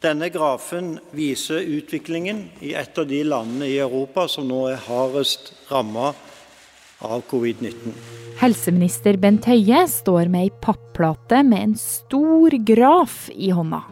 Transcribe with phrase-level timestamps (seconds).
[0.00, 5.50] Denne grafen viser utviklingen i et av de landene i Europa som nå er hardest
[5.68, 6.14] ramma
[7.04, 7.92] av covid-19.
[8.40, 13.82] Helseminister Bent Høie står med ei papplate med en stor graf i hånda.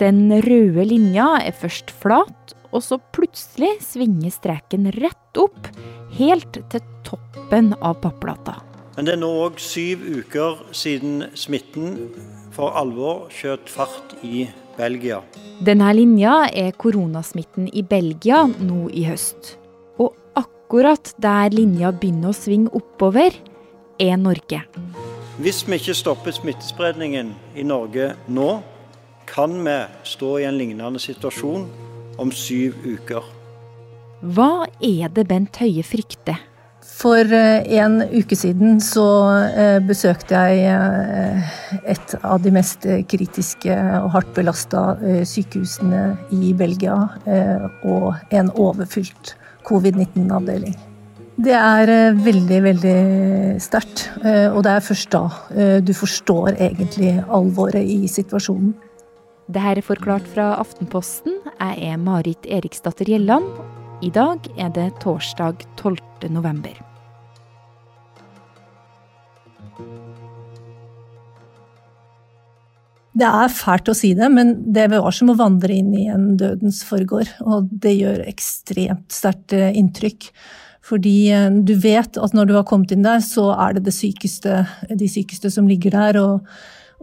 [0.00, 5.68] Den røde linja er først flat, og så plutselig svinger streken rett opp,
[6.16, 8.56] helt til toppen av papplata.
[8.96, 12.00] Men det er nå òg syv uker siden smitten
[12.56, 14.46] for alvor skjøt fart i
[14.78, 15.20] Belgia.
[15.64, 19.56] Denne linja er koronasmitten i Belgia nå i høst.
[19.98, 23.34] Og akkurat der linja begynner å svinge oppover,
[23.98, 24.62] er Norge.
[25.42, 28.50] Hvis vi ikke stopper smittespredningen i Norge nå,
[29.28, 31.66] kan vi stå i en lignende situasjon
[32.18, 33.26] om syv uker.
[34.34, 36.40] Hva er det Bent Høie frykter?
[36.98, 39.06] For eh, en uke siden så
[39.54, 41.52] eh, besøkte jeg eh,
[41.94, 44.82] et av de mest kritiske og hardt belasta
[45.28, 46.02] sykehusene
[46.34, 46.96] i Belgia,
[47.86, 49.34] og en overfylt
[49.68, 50.74] covid-19-avdeling.
[51.38, 52.96] Det er veldig, veldig
[53.62, 58.74] sterkt, og det er først da du forstår egentlig alvoret i situasjonen.
[59.48, 61.38] Det her er forklart fra Aftenposten.
[61.54, 63.46] Jeg er Marit Eriksdatter Gjelland.
[64.02, 66.30] I dag er det torsdag 12.
[66.34, 66.87] november.
[73.18, 76.32] Det er fælt å si det, men det var som å vandre inn i en
[76.38, 77.32] dødens forgård.
[77.42, 80.30] Og det gjør ekstremt sterkt eh, inntrykk.
[80.86, 83.96] Fordi eh, du vet at når du har kommet inn der, så er det, det
[83.96, 86.20] sykeste, de sykeste som ligger der.
[86.22, 86.44] Og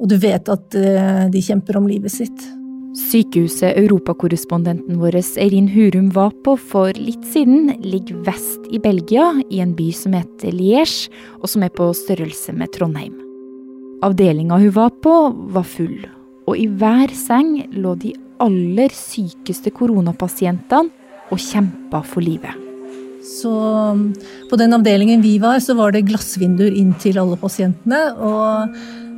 [0.02, 2.48] og du vet at eh, de kjemper om livet sitt.
[2.96, 9.60] Sykehuset europakorrespondenten vår Eirin Hurum var på for litt siden, ligger vest i Belgia, i
[9.64, 13.25] en by som heter Liège, og som er på størrelse med Trondheim.
[14.06, 15.16] Avdelinga hun var på,
[15.56, 15.98] var full,
[16.46, 20.92] og i hver seng lå de aller sykeste koronapasientene
[21.34, 22.62] og kjempa for livet.
[23.26, 23.52] Så
[24.52, 28.04] på den avdelingen vi var, så var det glassvinduer inn til alle pasientene.
[28.22, 28.76] og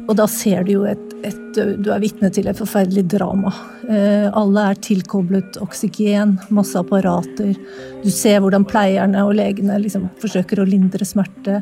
[0.07, 3.51] og da ser du jo et, et Du er vitne til et forferdelig drama.
[3.89, 7.55] Eh, alle er tilkoblet oksygen, masse apparater.
[8.03, 11.59] Du ser hvordan pleierne og legene liksom forsøker å lindre smerte.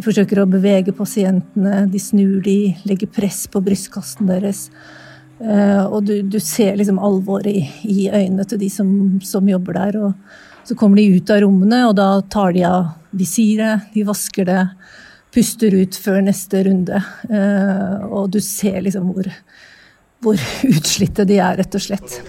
[0.00, 4.70] De forsøker å bevege pasientene, de snur de, legger press på brystkassen deres.
[5.44, 8.88] Eh, og du, du ser liksom alvoret i, i, øynene til de som,
[9.20, 9.98] som jobber der.
[10.00, 14.48] Og så kommer de ut av rommene, og da tar de av visiret, de vasker
[14.48, 14.64] det
[15.36, 17.04] puster ut før neste runde.
[17.28, 19.28] Eh, og du ser liksom hvor,
[20.24, 22.22] hvor utslitte de er, rett og slett.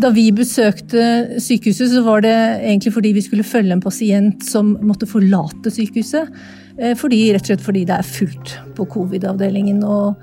[0.00, 4.74] Da vi besøkte sykehuset, så var det egentlig fordi vi skulle følge en pasient som
[4.82, 6.32] måtte forlate sykehuset.
[6.78, 9.84] Eh, fordi, rett og slett fordi det er fullt på covid-avdelingen.
[9.86, 10.14] Og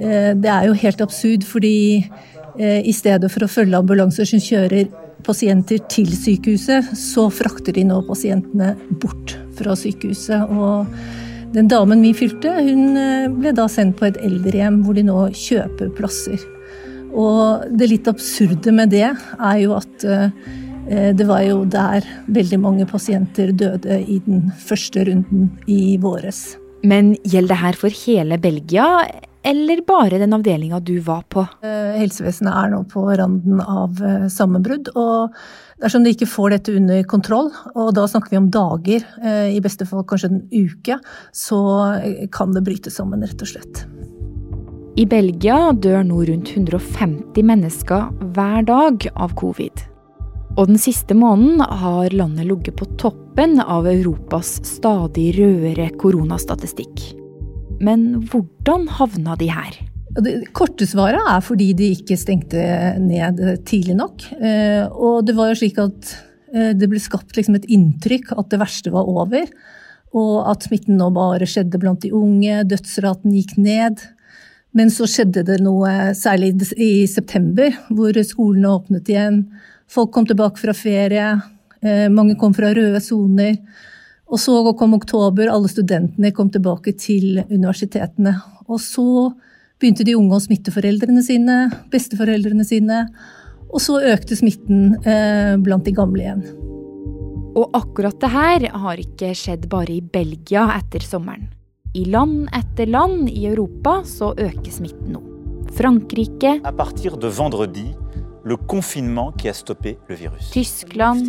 [0.00, 1.76] eh, det er jo helt absurd, fordi
[2.56, 4.86] i stedet for å følge ambulanser som kjører
[5.26, 8.72] pasienter til sykehuset, så frakter de nå pasientene
[9.02, 10.48] bort fra sykehuset.
[10.56, 10.86] Og
[11.56, 15.22] den damen vi fylte, hun eh, ble da sendt på et eldrehjem hvor de nå
[15.36, 16.42] kjøper plasser.
[17.16, 20.30] Og det litt absurde med det er jo at eh,
[21.16, 26.58] det var jo der veldig mange pasienter døde i den første runden i våres.
[26.86, 28.86] Men gjelder det her for hele Belgia,
[29.46, 31.42] eller bare den avdelinga du var på?
[31.64, 34.92] Eh, helsevesenet er nå på randen av eh, sammenbrudd.
[34.94, 35.34] og
[35.82, 39.02] Dersom de ikke får dette under kontroll, og da snakker vi om dager,
[39.52, 40.96] i beste fall kanskje en uke,
[41.36, 41.60] så
[42.32, 43.84] kan det bryte sammen, rett og slett.
[44.96, 49.82] I Belgia dør nå rundt 150 mennesker hver dag av covid.
[50.56, 57.04] Og den siste måneden har landet ligget på toppen av Europas stadig rødere koronastatistikk.
[57.84, 59.76] Men hvordan havna de her?
[60.16, 62.64] Det korte svaret er fordi de ikke stengte
[62.96, 64.30] ned tidlig nok.
[64.40, 66.14] Eh, og det var jo slik at
[66.54, 69.44] eh, det ble skapt liksom et inntrykk at det verste var over.
[70.16, 74.00] Og at smitten nå bare skjedde blant de unge, dødsraten gikk ned.
[74.76, 79.38] Men så skjedde det noe, særlig i september, hvor skolene åpnet igjen.
[79.88, 81.30] Folk kom tilbake fra ferie.
[81.80, 83.56] Eh, mange kom fra røde soner.
[84.26, 88.34] Og så kom oktober, alle studentene kom tilbake til universitetene.
[88.66, 89.30] Og så
[89.80, 91.58] begynte de unge å smitte foreldrene sine,
[91.92, 93.04] besteforeldrene sine.
[93.70, 96.42] Og så økte smitten eh, blant de gamle igjen.
[97.56, 101.48] Og akkurat det her har ikke skjedd bare i Belgia etter sommeren.
[101.96, 105.20] I land etter land i Europa så øker smitten nå.
[105.78, 107.86] Frankrike A partir de vendredi,
[108.44, 110.50] le confinement qui a stoppé le virus.
[110.50, 111.26] Tyskland,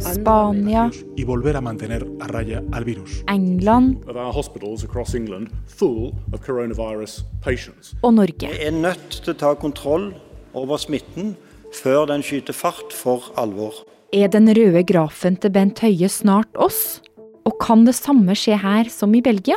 [0.00, 3.22] Spania, y volver a mantener a raya al virus.
[3.28, 7.94] England of our hospitals across England full of coronavirus patients.
[8.02, 8.48] og Norge.
[8.48, 10.14] Vi er nødt til å ta kontroll
[10.54, 11.36] over smitten
[11.82, 13.84] før den skyter fart for alvor.
[14.12, 17.02] Er den røde grafen til Bent Høie snart oss?
[17.48, 19.56] Og kan det samme skje her som i Belgia?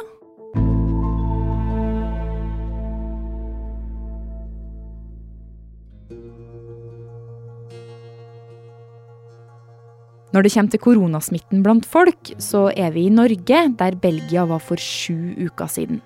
[10.31, 14.63] Når det kommer til koronasmitten blant folk, så er vi i Norge der Belgia var
[14.63, 15.99] for sju uker siden.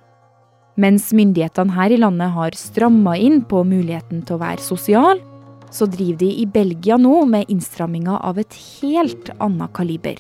[0.82, 5.22] Mens myndighetene her i landet har stramma inn på muligheten til å være sosial,
[5.70, 10.18] så driver de i Belgia nå med innstramminga av et helt annet kaliber.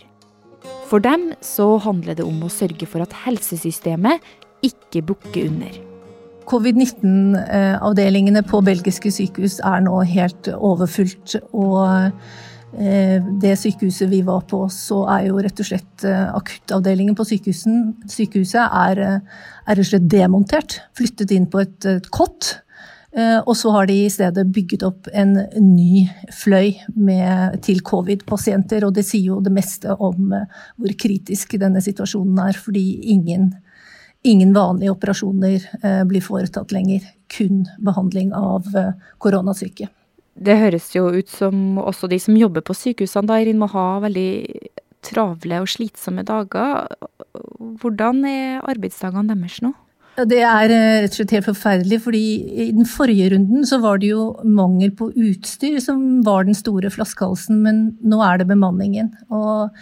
[0.85, 4.23] For dem så handler det om å sørge for at helsesystemet
[4.65, 5.77] ikke bukker under.
[6.45, 11.39] Covid-19-avdelingene på belgiske sykehus er nå helt overfylt.
[11.57, 12.11] Og
[12.77, 17.25] eh, det sykehuset vi var på, så er jo rett og slett eh, akuttavdelingen på
[17.31, 19.19] sykehuset er, eh,
[19.65, 20.79] er rett og slett demontert.
[20.97, 22.59] Flyttet inn på et, et kott.
[23.15, 26.01] Og så har de i stedet bygget opp en ny
[26.35, 28.83] fløy med, til covid-pasienter.
[28.83, 32.83] Og det sier jo det meste om hvor kritisk denne situasjonen er, fordi
[33.15, 33.53] ingen
[34.25, 39.85] Ingen vanlige operasjoner eh, blir foretatt lenger, kun behandling av eh, koronasyke.
[40.35, 43.85] Det høres jo ut som også de som jobber på sykehusene da, Irin, må ha
[44.01, 44.31] veldig
[45.05, 46.89] travle og slitsomme dager.
[47.83, 49.75] Hvordan er arbeidsdagene deres nå?
[50.15, 52.23] Det er eh, rett og slett helt forferdelig, fordi
[52.63, 56.91] i den forrige runden så var det jo mangel på utstyr som var den store
[56.93, 59.11] flaskehalsen, men nå er det bemanningen.
[59.27, 59.75] Og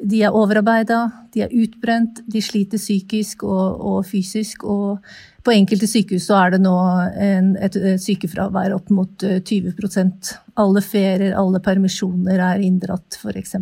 [0.00, 1.00] de er overarbeida,
[1.32, 4.64] de er utbrent, de sliter psykisk og, og, fysisk.
[4.68, 5.00] Og
[5.44, 6.76] på enkelte sykehus så er det nå
[7.16, 13.56] en, et, et sykefravær opp mot 20 eh, Alle ferier, alle permisjoner er inndratt, f.eks.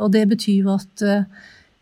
[0.00, 1.26] Og det betyr jo at eh,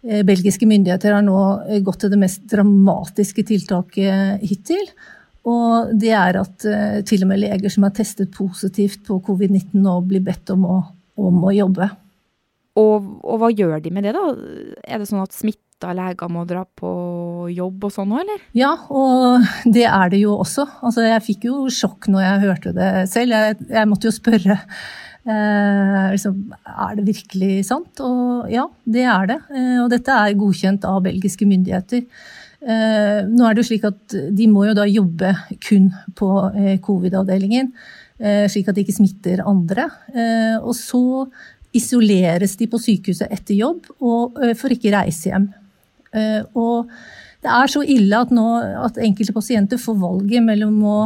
[0.03, 1.39] belgiske myndigheter har nå
[1.83, 4.85] gått til det mest dramatiske tiltaket hittil.
[5.49, 9.79] Og det er at eh, til og med leger som er testet positivt på covid-19
[9.85, 10.77] nå blir bedt om å,
[11.21, 11.89] om å jobbe.
[12.79, 14.27] Og, og, hva gjør de med det, da?
[14.87, 16.91] Er det sånn at smitta leger må dra på
[17.51, 18.45] jobb og sånn òg, eller?
[18.59, 20.67] Ja, og det er det jo også.
[20.83, 23.35] Altså, jeg fikk jo sjokk når jeg hørte det selv.
[23.35, 24.61] Jeg, jeg måtte jo spørre.
[25.29, 28.01] Eh, liksom, er det virkelig sant?
[28.01, 29.39] Og ja, det er det.
[29.53, 32.07] Eh, og dette er godkjent av belgiske myndigheter.
[32.59, 36.75] Eh, nå er det jo slik at de må jo da jobbe kun på eh,
[36.85, 37.71] covid-avdelingen,
[38.19, 39.87] eh, slik at de ikke smitter andre.
[40.15, 41.29] Eh, og så
[41.77, 45.51] isoleres de på sykehuset etter jobb og får ikke reise hjem.
[46.57, 46.89] Og
[47.45, 48.47] det er så ille at nå
[48.81, 50.97] at enkelte pasienter får valget mellom å,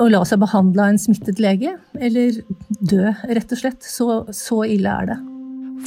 [0.00, 2.40] å la seg behandle av en smittet lege eller
[2.80, 3.84] dø, rett og slett.
[3.84, 5.18] Så, så ille er det.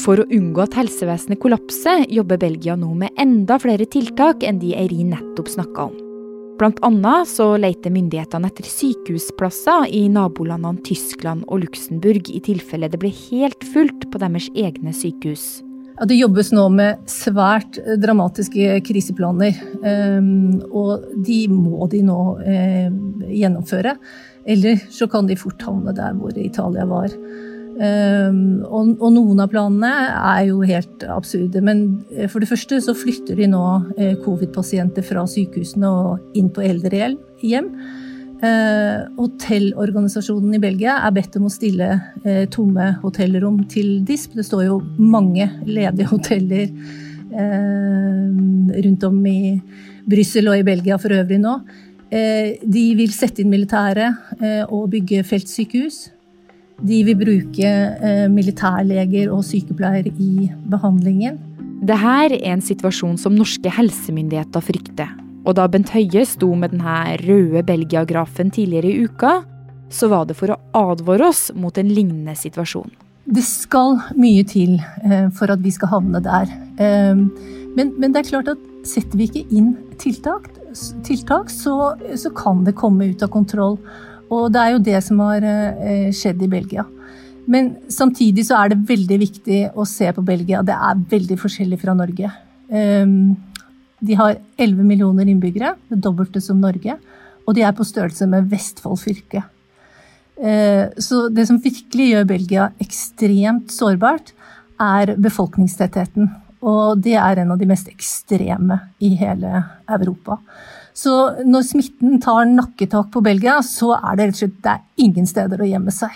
[0.02, 4.74] For å unngå at helsevesenet kollapser, jobber Belgia nå med enda flere tiltak enn de
[4.78, 6.00] Eirin nettopp snakka om.
[6.58, 13.02] Blant annet så leter myndighetene etter sykehusplasser i nabolandene Tyskland og Luxembourg i tilfelle det
[13.02, 15.64] blir helt fullt på deres egne sykehus.
[15.94, 22.90] Ja, det jobbes nå med svært dramatiske kriseplaner, ehm, og de må de nå eh,
[23.30, 23.96] gjennomføre.
[24.44, 27.14] Eller så kan de fort havne der hvor Italia var.
[27.74, 31.62] Um, og, noen av planene er jo helt absurde.
[31.66, 33.64] Men eh, for det første så flytter de nå
[33.98, 37.72] eh, covid-pasienter fra sykehusene og inn på eldrehjem.
[38.44, 44.36] Uh, hotellorganisasjonen i Belgia er bedt om å stille uh, tomme hotellrom til DISP.
[44.36, 46.68] Det står jo mange ledige hoteller
[47.32, 48.28] uh,
[48.84, 49.56] rundt om i
[50.10, 51.58] Brussel og i Belgia for øvrig nå.
[52.14, 54.36] de vil sette inn militæret
[54.70, 55.96] og bygge feltsykehus.
[56.84, 61.40] De vil bruke eh, militærleger og sykepleiere i behandlingen.
[61.84, 65.23] Dette er en situasjon som norske helsemyndigheter frykter.
[65.44, 69.42] Og da Bent Høie sto med denne røde Belgia-grafen tidligere i uka,
[69.94, 72.90] så var det for å advare oss mot en lignende situasjon.
[73.24, 76.50] Det skal mye til eh, for at vi skal havne der.
[76.82, 77.20] Eh,
[77.76, 80.50] men, men, det er klart at setter vi ikke inn tiltak,
[81.08, 83.78] tiltak så, så kan det komme ut av kontroll.
[84.34, 86.88] Og det er jo det som har eh, skjedd i Belgia.
[87.48, 90.64] Men samtidig så er det veldig viktig å se på Belgia.
[90.64, 92.32] Det er veldig forskjellig fra Norge.
[94.04, 96.98] De har 11 millioner innbyggere, det dobbelte som Norge.
[97.48, 99.44] Og de er på størrelse med Vestfold fylke.
[100.38, 104.34] Eh, så det som virkelig gjør Belgia ekstremt sårbart,
[104.82, 106.32] er befolkningstettheten.
[106.64, 110.40] Og det er en av de mest ekstreme i hele Europa.
[110.94, 111.14] Så
[111.46, 115.28] når smitten tar nakketak på Belgia, så er det rett og slett det er ingen
[115.30, 116.14] steder å gjemme seg.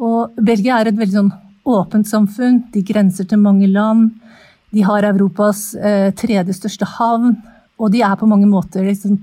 [0.00, 1.32] Og Belgia er et veldig sånn
[1.64, 2.62] åpent samfunn.
[2.72, 4.12] De grenser til mange land.
[4.74, 7.36] De har Europas eh, tredje største havn.
[7.78, 9.18] Og de er på mange måter liksom,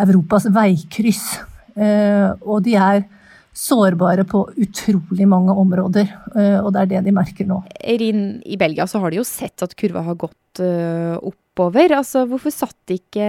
[0.00, 1.38] Europas veikryss.
[1.76, 3.04] Eh, og de er
[3.58, 7.62] sårbare på utrolig mange områder, eh, og det er det de merker nå.
[7.80, 11.92] Eirin, i Belgia så har de jo sett at kurva har gått oppover.
[11.94, 13.26] Altså, hvorfor satt de ikke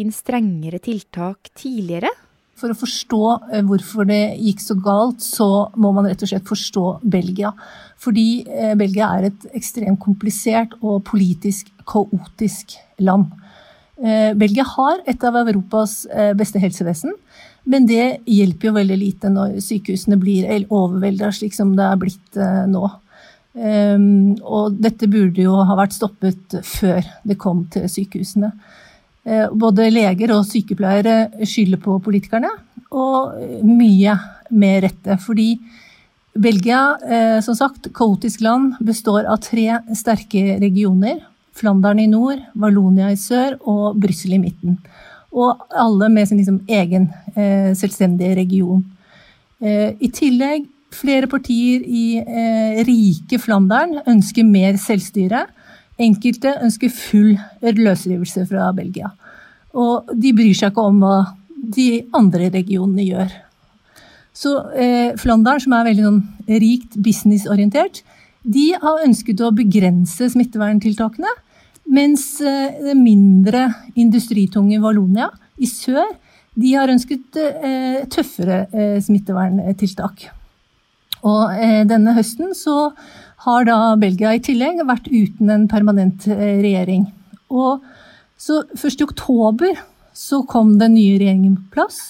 [0.00, 2.08] inn strengere tiltak tidligere?
[2.60, 6.48] For å forstå eh, hvorfor det gikk så galt, så må man rett og slett
[6.48, 7.54] forstå Belgia.
[8.00, 8.44] Fordi
[8.80, 13.26] Belgia er et ekstremt komplisert og politisk kaotisk land.
[14.40, 17.12] Belgia har et av Europas beste helsevesen.
[17.68, 22.40] Men det hjelper jo veldig lite når sykehusene blir overvelda slik som det er blitt
[22.40, 22.88] eh, nå.
[23.50, 28.52] Um, og dette burde jo ha vært stoppet før det kom til sykehusene.
[29.26, 32.50] Uh, både leger og sykepleiere skylder på politikerne,
[32.90, 33.36] og
[33.66, 34.16] mye
[34.50, 35.18] med rette.
[35.22, 35.52] Fordi
[36.40, 41.20] Belgia, uh, som sagt, kaotisk land, består av tre sterke regioner.
[41.60, 44.78] Flandern i nord, Valonia i sør og Brussel i midten.
[45.30, 48.82] Og alle med sin liksom egen eh, selvstendige region.
[49.62, 55.44] Eh, I tillegg, flere partier i eh, rike Flandern ønsker mer selvstyre.
[56.00, 59.12] Enkelte ønsker full løsrivelse fra Belgia.
[59.76, 61.18] Og de bryr seg ikke om hva
[61.76, 63.34] de andre regionene gjør.
[64.32, 66.22] Så eh, Flandern, som er veldig sånn,
[66.62, 68.00] rikt businessorientert,
[68.40, 71.34] de har ønsket å begrense smitteverntiltakene
[71.90, 73.66] mens eh, det mindre
[73.98, 75.30] industritunge Valonia
[75.60, 76.12] i sør
[76.60, 80.28] de har ønsket eh, tøffere eh, smitteverntiltak.
[81.20, 81.50] Og
[81.84, 82.94] denne høsten så
[83.44, 87.06] har da Belgia i tillegg vært uten en permanent regjering.
[87.48, 87.80] Og
[88.40, 89.80] så først i oktober
[90.16, 92.00] så kom den nye regjeringen på plass.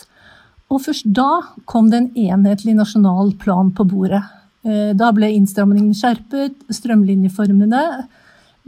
[0.71, 4.23] Og først da kom det en enhetlig nasjonal plan på bordet.
[4.63, 7.85] Da ble innstrammingene skjerpet, strømlinjeformene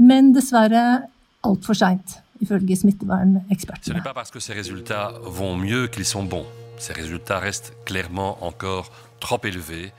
[0.03, 1.05] men dessverre
[1.47, 3.93] altfor seint, ifølge smittevernekspertene.
[3.93, 6.47] Ce n'est pas parce que ces résultats vont mieux qu'ils sont bons.
[6.79, 8.91] Ces résultats restent clairement encore
[9.21, 9.93] trop élevés.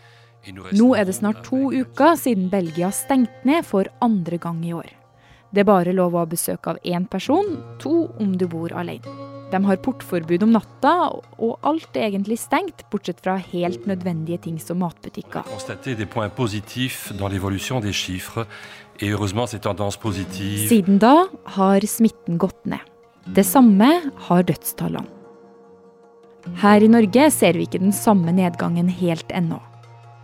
[0.52, 4.90] Nå er det snart to uker siden Belgia stengte ned for andre gang i år.
[5.54, 9.06] Det er bare lov å ha besøk av én person, to om du bor alene.
[9.54, 10.92] De har portforbud om natta,
[11.38, 15.46] og alt er egentlig stengt, bortsett fra helt nødvendige ting som matbutikker.
[20.74, 21.14] Siden da
[21.58, 22.90] har smitten gått ned.
[23.38, 23.92] Det samme
[24.26, 25.20] har dødstallene.
[26.60, 29.62] Her i Norge ser vi ikke den samme nedgangen helt ennå.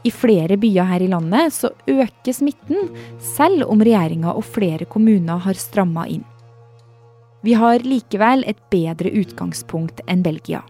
[0.07, 5.41] I flere byer her i landet så øker smitten, selv om regjeringa og flere kommuner
[5.43, 6.23] har stramma inn.
[7.43, 10.63] Vi har likevel et bedre utgangspunkt enn Belgia.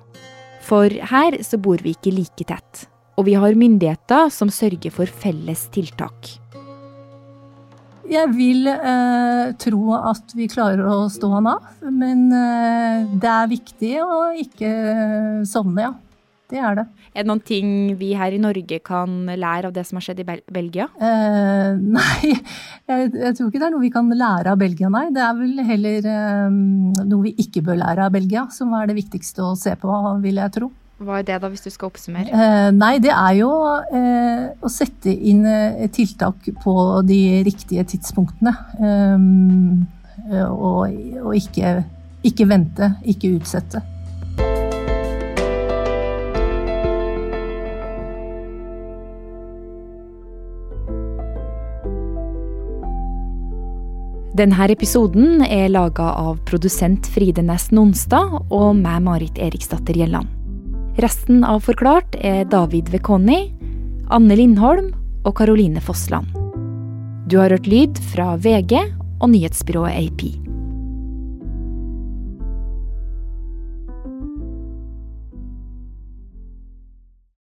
[0.66, 2.86] For her så bor vi ikke like tett.
[3.18, 6.38] Og vi har myndigheter som sørger for felles tiltak.
[8.10, 13.52] Jeg vil eh, tro at vi klarer å stå han av, men eh, det er
[13.52, 14.72] viktig å ikke
[15.50, 15.92] sovne, ja.
[16.50, 16.86] Det er det.
[17.14, 20.24] Er det noen ting vi her i Norge kan lære av det som har skjedd
[20.24, 20.88] i Bel Belgia?
[20.98, 25.06] Eh, nei, jeg, jeg, tror ikke det er noe vi kan lære av Belgia, nei.
[25.14, 26.58] Det er vel heller eh,
[27.04, 30.42] noe vi ikke bør lære av Belgia, som er det viktigste å se på, vil
[30.42, 30.72] jeg tro.
[31.00, 32.34] Hva er det, da, hvis du skal oppsummere?
[32.34, 33.52] Eh, nei, det er jo
[33.96, 36.76] eh, å sette inn eh, tiltak på
[37.08, 38.56] de riktige tidspunktene.
[38.82, 41.78] Eh, og, og ikke,
[42.26, 43.86] ikke vente, ikke utsette.
[54.40, 60.32] Denne episoden er laga av produsent Fride Næss Nonstad og meg, Marit Eriksdatter Gjelland.
[61.04, 63.42] Resten av Forklart er David Vekoni,
[64.08, 64.94] Anne Lindholm
[65.28, 66.32] og Caroline Fossland.
[67.28, 68.80] Du har hørt lyd fra VG
[69.20, 70.49] og nyhetsbyrået AP.